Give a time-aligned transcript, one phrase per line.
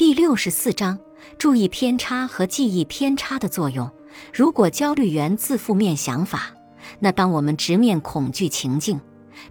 [0.00, 0.98] 第六十四章：
[1.36, 3.90] 注意偏差和记忆偏差的作用。
[4.32, 6.54] 如果焦虑源自负面想法，
[7.00, 8.98] 那当我们直面恐惧情境，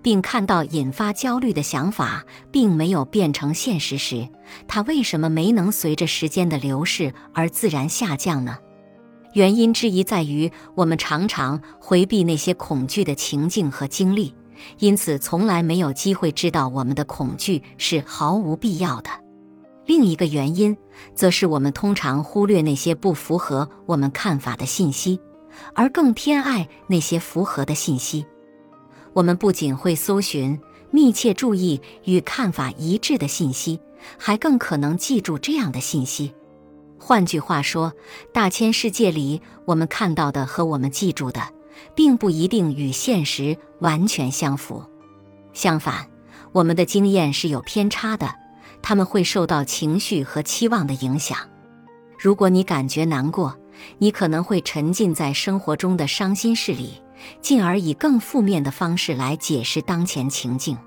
[0.01, 4.27] 并看到引发焦虑的想法并没有变成现实时，
[4.67, 8.57] 它为什么没能随着时间的流逝而自然下降呢？
[9.33, 14.33] 原因之一在于，我们常常回避那些恐惧的情境和经历，
[14.79, 19.11] 因此从来没有机会知道我们的恐惧是毫无必要的。
[19.89, 20.77] 另一个原因，
[21.15, 25.19] 则是我们通常忽略那些不符合我们看法的信息，
[25.73, 28.23] 而更偏爱那些符合的信息。
[29.13, 30.59] 我们不仅会搜寻、
[30.91, 33.79] 密切注意与看法一致的信息，
[34.15, 36.35] 还更可能记住这样的信息。
[36.99, 37.91] 换句话说，
[38.31, 41.41] 大千世界里，我们看到的和我们记住的，
[41.95, 44.83] 并不一定与现实完全相符。
[45.51, 46.07] 相反，
[46.51, 48.35] 我们的经验是有偏差的，
[48.81, 51.37] 他们会受到情绪和期望的影响。
[52.17, 53.57] 如果你感觉难过，
[53.97, 57.01] 你可能会沉浸在生活中的伤心事里，
[57.41, 60.77] 进而以更负面的方式来解释当前情境。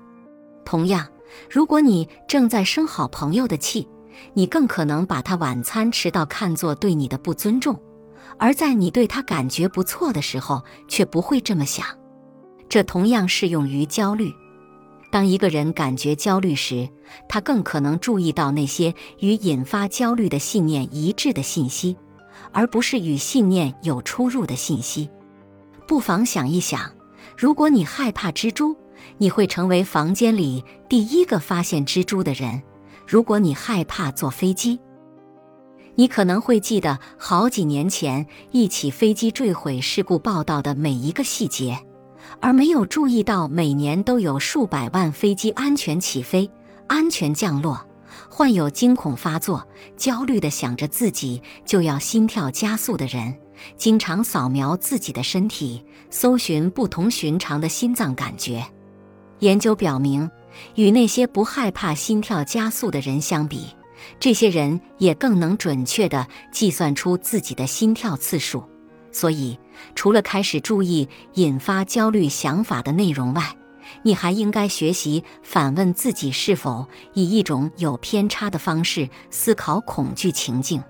[0.63, 1.07] 同样，
[1.49, 3.87] 如果你正在生好朋友的气，
[4.33, 7.79] 你更可能把他晚餐迟到看作对你的不尊重，
[8.37, 11.85] 而在你对他感觉不错的时候，却不会这么想。
[12.69, 14.31] 这同样适用于焦虑。
[15.13, 16.89] 当一个人感觉焦虑时，
[17.29, 21.95] 他更可能注意到那些与引发焦虑的信念一致的信息，
[22.51, 25.07] 而不是与信念有出入的信息。
[25.87, 26.91] 不妨想一想，
[27.37, 28.75] 如果你害怕蜘蛛，
[29.19, 32.63] 你会成为房间里第一个发现蜘蛛的人。
[33.05, 34.79] 如果你害怕坐飞机，
[35.93, 41.77] 你可能会记得好几年前一起飞机坠毁事故报道的每一个细节，
[42.39, 46.49] 而没有注意到每年都有数百万飞机安全起飞、
[46.87, 47.85] 安全降落。
[48.29, 53.35] 患有惊恐发作、焦虑的想着自己就要心跳加速的人，
[53.77, 58.65] 经常扫描自己的身体，搜寻不同寻常的心脏感觉。
[59.39, 60.29] 研究表明。
[60.75, 63.65] 与那些不害怕心跳加速的人相比，
[64.19, 68.63] 这些人也更能准确地计算出自己的心跳次数。
[69.13, 69.57] 所以，
[69.95, 73.55] 除了开始注意引发焦虑想法的内容外，
[74.01, 80.83] 你还应该学习反问自己是否以一种有偏差的方式思考恐惧情境。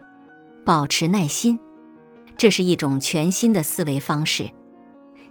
[0.65, 1.59] 保持耐心，
[2.37, 4.49] 这是一种全新的思维方式。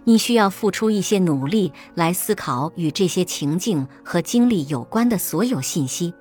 [0.03, 6.13] 你需要付出一些努力来思考与这些情境和经历有关的所有信息，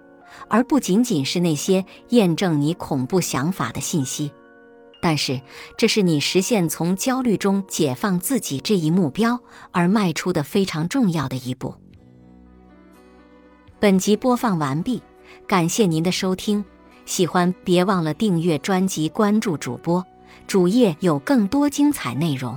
[0.48, 4.32] 而不仅仅是那些验证你恐怖想法的信息。
[5.02, 5.40] 但是，
[5.76, 9.40] 这是你实现从焦虑中解放自己这一目标
[9.72, 11.74] 而迈出的非常重要的一步。
[13.80, 15.02] 本集播放完毕，
[15.48, 16.64] 感谢您的收听。
[17.04, 20.06] 喜欢别忘了订阅专辑、关注主播，
[20.46, 22.56] 主页有更多精彩内容。